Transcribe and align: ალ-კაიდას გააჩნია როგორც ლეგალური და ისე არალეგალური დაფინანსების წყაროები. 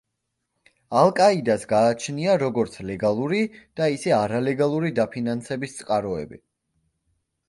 ალ-კაიდას 0.99 1.65
გააჩნია 1.73 2.37
როგორც 2.43 2.77
ლეგალური 2.91 3.41
და 3.81 3.89
ისე 3.97 4.15
არალეგალური 4.21 4.91
დაფინანსების 5.01 5.77
წყაროები. 5.83 6.41